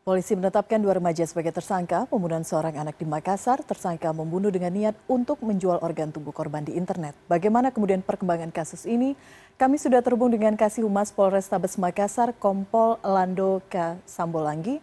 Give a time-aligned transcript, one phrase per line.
[0.00, 3.60] Polisi menetapkan dua remaja sebagai tersangka pembunuhan seorang anak di Makassar.
[3.60, 7.12] Tersangka membunuh dengan niat untuk menjual organ tubuh korban di internet.
[7.28, 9.12] Bagaimana kemudian perkembangan kasus ini?
[9.60, 14.00] Kami sudah terhubung dengan Kasih Humas Polrestabes Makassar, Kompol Lando K.
[14.08, 14.80] Sambolangi.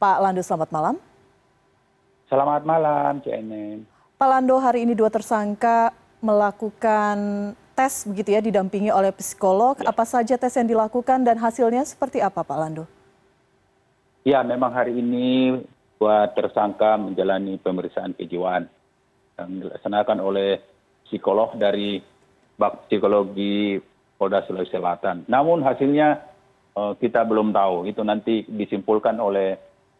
[0.00, 0.96] Pak Lando, selamat malam.
[2.32, 3.84] Selamat malam, CNN.
[4.16, 5.92] Pak Lando, hari ini dua tersangka
[6.24, 9.76] melakukan tes begitu ya, didampingi oleh psikolog.
[9.76, 9.92] Ya.
[9.92, 12.88] Apa saja tes yang dilakukan dan hasilnya seperti apa, Pak Lando?
[14.24, 15.60] Ya memang hari ini
[16.00, 18.66] dua tersangka menjalani pemeriksaan kejiwaan
[19.38, 20.58] yang dilaksanakan oleh
[21.06, 22.02] psikolog dari
[22.58, 23.78] bak psikologi
[24.18, 26.18] polda sulawesi selatan namun hasilnya
[26.74, 29.54] eh, kita belum tahu itu nanti disimpulkan oleh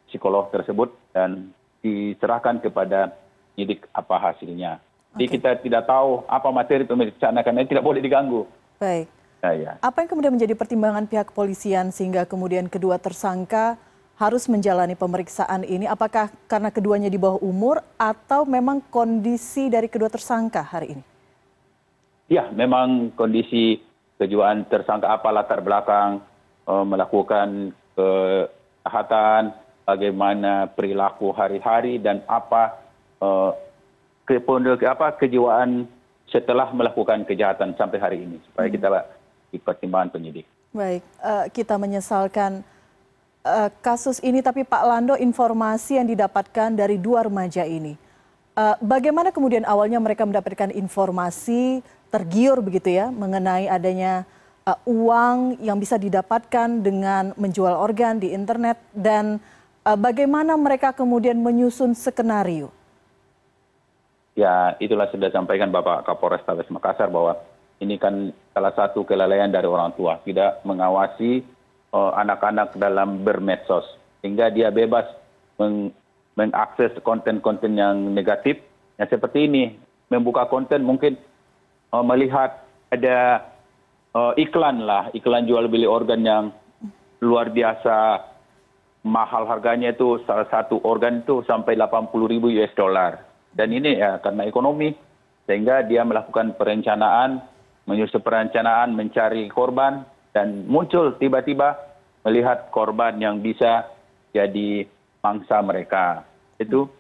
[0.09, 1.53] psikolog tersebut dan
[1.85, 3.13] diserahkan kepada
[3.55, 4.83] penyidik apa hasilnya.
[5.15, 8.43] Jadi kita tidak tahu apa materi pemeriksaan karena tidak boleh diganggu.
[8.83, 9.07] Baik.
[9.47, 9.73] Ya, ya.
[9.79, 13.79] Apa yang kemudian menjadi pertimbangan pihak kepolisian sehingga kemudian kedua tersangka
[14.15, 20.07] harus menjalani pemeriksaan ini apakah karena keduanya di bawah umur atau memang kondisi dari kedua
[20.07, 21.05] tersangka hari ini?
[22.31, 23.83] Ya, memang kondisi
[24.17, 26.23] kejiwaan tersangka apa latar belakang
[26.65, 29.53] uh, melakukan kejahatan,
[29.85, 32.81] bagaimana perilaku hari-hari dan apa
[33.19, 33.53] uh,
[34.25, 34.39] ke,
[34.87, 35.91] apa kejiwaan
[36.31, 38.75] setelah melakukan kejahatan sampai hari ini supaya hmm.
[38.79, 38.89] kita
[39.53, 40.47] dipertimbangkan penyidik.
[40.75, 42.74] Baik, uh, kita menyesalkan Eh,
[43.85, 47.95] kasus ini tapi Pak Lando informasi yang didapatkan dari dua remaja ini.
[48.55, 51.83] Uh, bagaimana kemudian awalnya mereka mendapatkan informasi
[52.15, 54.23] tergiur begitu ya mengenai adanya
[54.63, 59.43] uh, uang yang bisa didapatkan dengan menjual organ di internet dan
[59.83, 62.71] uh, bagaimana mereka kemudian menyusun skenario?
[64.35, 67.39] Ya, itulah sudah sampaikan Bapak Kapolres Tabes Makassar bahwa
[67.79, 71.47] ini kan salah satu kelalaian dari orang tua, tidak mengawasi
[71.95, 73.87] anak anak dalam bermedsos
[74.19, 75.07] sehingga dia bebas
[76.35, 78.59] mengakses konten konten yang negatif.
[78.99, 79.75] Yang seperti ini
[80.11, 81.19] membuka konten mungkin
[81.91, 83.43] oh, melihat ada
[84.15, 86.45] oh, iklan lah iklan jual beli organ yang
[87.23, 88.23] luar biasa
[89.05, 93.21] mahal harganya itu salah satu organ itu sampai 80 ribu US dollar.
[93.55, 94.91] Dan ini ya karena ekonomi
[95.47, 97.45] sehingga dia melakukan perencanaan
[97.85, 100.03] menyusun perencanaan mencari korban
[100.35, 101.79] dan muncul tiba tiba
[102.27, 103.87] melihat korban yang bisa
[104.35, 104.85] jadi
[105.23, 106.27] mangsa mereka.
[106.59, 106.91] Itu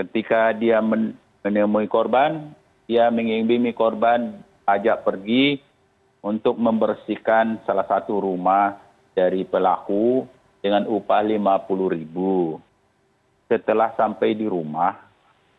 [0.00, 2.56] ketika dia menemui korban
[2.88, 5.60] dia mengimbangi korban ajak pergi
[6.24, 8.80] untuk membersihkan salah satu rumah
[9.12, 10.24] dari pelaku
[10.64, 12.56] dengan upah lima puluh ribu.
[13.46, 14.96] Setelah sampai di rumah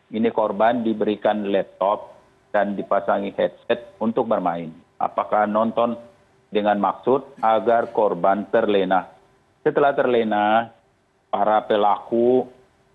[0.10, 2.18] ini korban diberikan laptop
[2.50, 4.74] dan dipasangi headset untuk bermain.
[4.98, 5.94] Apakah nonton
[6.50, 9.20] dengan maksud agar korban terlena
[9.62, 10.72] setelah terlena
[11.30, 12.48] para pelaku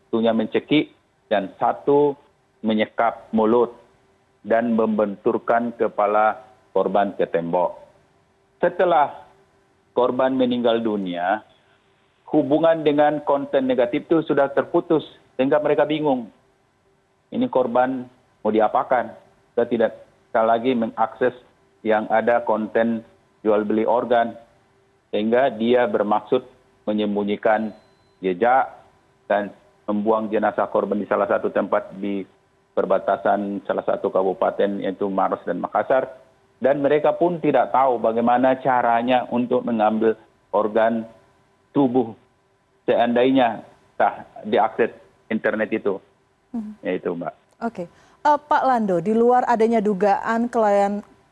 [0.08, 0.90] tentunya mencekik
[1.28, 2.16] dan satu
[2.64, 3.74] menyekap mulut
[4.40, 6.40] dan membenturkan kepala
[6.72, 7.78] korban ke tembok.
[8.58, 9.26] Setelah
[9.92, 11.44] korban meninggal dunia,
[12.32, 15.04] hubungan dengan konten negatif itu sudah terputus
[15.36, 16.32] sehingga mereka bingung.
[17.30, 18.06] Ini korban
[18.40, 19.12] mau diapakan?
[19.52, 21.34] Kita tidak bisa lagi mengakses
[21.84, 23.04] yang ada konten
[23.44, 24.32] jual beli organ
[25.12, 26.42] sehingga dia bermaksud
[26.88, 27.70] menyembunyikan
[28.24, 28.72] jejak
[29.28, 29.52] dan
[29.84, 32.24] membuang jenazah korban di salah satu tempat di
[32.72, 36.08] perbatasan salah satu kabupaten yaitu Maros dan Makassar
[36.58, 40.16] dan mereka pun tidak tahu bagaimana caranya untuk mengambil
[40.50, 41.04] organ
[41.76, 42.16] tubuh
[42.88, 43.60] seandainya
[44.00, 44.90] tak diakses
[45.28, 46.00] internet itu.
[46.54, 46.78] Hmm.
[46.80, 47.34] Ya itu Mbak.
[47.66, 47.84] Oke.
[47.84, 47.86] Okay.
[48.24, 50.48] Uh, eh, Pak Lando, di luar adanya dugaan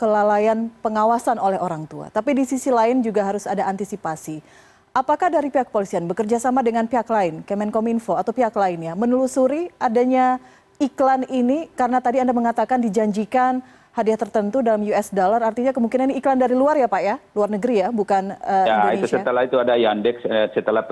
[0.02, 2.10] kelalaian pengawasan oleh orang tua.
[2.10, 4.42] Tapi di sisi lain juga harus ada antisipasi.
[4.90, 10.42] Apakah dari pihak polisian bekerja sama dengan pihak lain, Kemenkominfo atau pihak lainnya, menelusuri adanya
[10.82, 13.62] iklan ini karena tadi Anda mengatakan dijanjikan
[13.94, 17.48] hadiah tertentu dalam US dollar, artinya kemungkinan ini iklan dari luar ya Pak ya, luar
[17.54, 19.06] negeri ya, bukan uh, ya, Indonesia.
[19.06, 20.82] Itu setelah itu ada Yandex, eh, setelah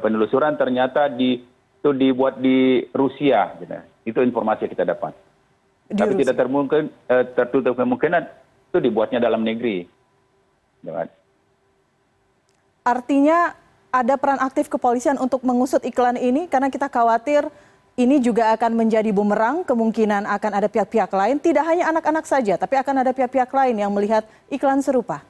[0.00, 1.44] penelusuran ternyata di,
[1.78, 3.76] itu dibuat di Rusia, gitu.
[4.08, 5.27] itu informasi yang kita dapat
[5.88, 8.22] tapi tidak eh, tertutup kemungkinan
[8.68, 9.88] itu dibuatnya dalam negeri.
[12.84, 13.56] Artinya
[13.88, 17.48] ada peran aktif kepolisian untuk mengusut iklan ini karena kita khawatir
[17.98, 22.78] ini juga akan menjadi bumerang kemungkinan akan ada pihak-pihak lain tidak hanya anak-anak saja tapi
[22.78, 25.24] akan ada pihak-pihak lain yang melihat iklan serupa.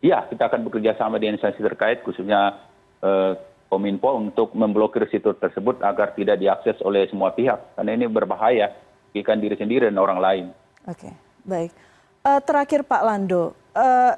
[0.00, 2.56] Iya, kita akan bekerja sama dengan instansi terkait, khususnya
[3.04, 3.36] eh,
[3.68, 8.72] Kominfo untuk memblokir situs tersebut agar tidak diakses oleh semua pihak, karena ini berbahaya
[9.10, 10.44] merugikan diri sendiri dan orang lain.
[10.86, 11.10] Oke,
[11.42, 11.74] baik.
[12.22, 14.14] Uh, terakhir Pak Lando, uh,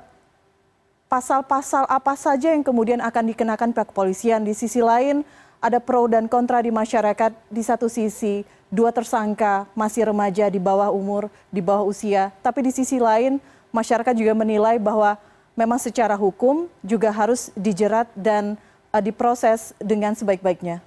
[1.08, 4.44] pasal-pasal apa saja yang kemudian akan dikenakan pihak kepolisian.
[4.44, 5.24] Di sisi lain
[5.64, 7.32] ada pro dan kontra di masyarakat.
[7.48, 12.28] Di satu sisi dua tersangka masih remaja di bawah umur, di bawah usia.
[12.44, 13.40] Tapi di sisi lain
[13.72, 15.16] masyarakat juga menilai bahwa
[15.56, 18.60] memang secara hukum juga harus dijerat dan
[18.92, 20.84] uh, diproses dengan sebaik-baiknya.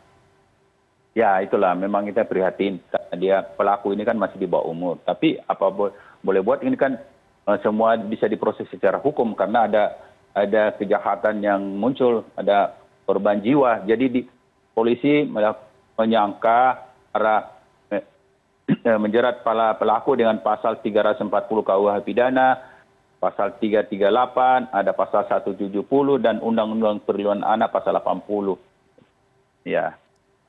[1.16, 2.84] Ya itulah memang kita prihatin
[3.16, 5.00] dia pelaku ini kan masih di bawah umur.
[5.08, 5.72] Tapi apa
[6.20, 7.00] boleh buat ini kan
[7.48, 9.84] uh, semua bisa diproses secara hukum karena ada
[10.36, 12.76] ada kejahatan yang muncul, ada
[13.08, 13.88] korban jiwa.
[13.88, 14.22] Jadi di
[14.76, 15.24] polisi
[15.96, 16.84] menyangka
[17.16, 17.64] para
[17.96, 18.04] eh,
[19.04, 22.60] menjerat para pelaku dengan pasal 340 KUH pidana,
[23.24, 25.80] pasal 338, ada pasal 170
[26.20, 28.60] dan Undang-Undang Perlindungan Anak pasal 80.
[29.64, 29.96] Ya.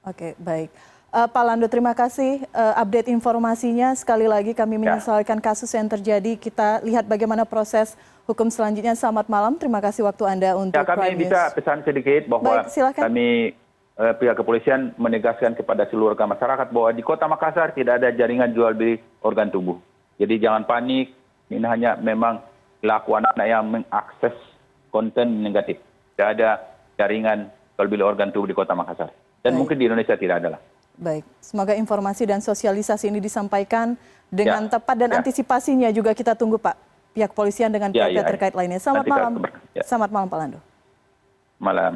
[0.06, 0.70] Oke, baik.
[1.10, 3.90] Uh, Pak Lando, terima kasih uh, update informasinya.
[3.98, 4.80] Sekali lagi kami ya.
[4.86, 6.38] menyesalkan kasus yang terjadi.
[6.38, 8.94] Kita lihat bagaimana proses hukum selanjutnya.
[8.94, 13.02] Selamat malam, terima kasih waktu Anda untuk ya, kami Prime bisa pesan sedikit bahwa Baik,
[13.02, 13.58] kami
[13.98, 18.78] uh, pihak kepolisian menegaskan kepada seluruh masyarakat bahwa di kota Makassar tidak ada jaringan jual
[18.78, 19.82] beli organ tubuh.
[20.22, 21.10] Jadi jangan panik,
[21.50, 22.46] ini hanya memang
[22.78, 24.38] pelaku anak-anak yang mengakses
[24.94, 25.82] konten negatif.
[26.14, 26.62] Tidak ada
[26.94, 29.25] jaringan jual beli organ tubuh di kota Makassar.
[29.46, 29.60] Dan Baik.
[29.62, 30.60] mungkin di Indonesia tidak ada lah.
[30.98, 33.94] Baik, semoga informasi dan sosialisasi ini disampaikan
[34.26, 35.22] dengan ya, tepat dan ya.
[35.22, 36.74] antisipasinya juga kita tunggu Pak
[37.14, 38.82] pihak polisian dengan ya, pihak ya, ya, terkait lainnya.
[38.82, 39.32] Selamat malam.
[39.70, 39.86] Ya.
[39.86, 40.58] Selamat malam Pak Lando.
[41.62, 41.94] Malam.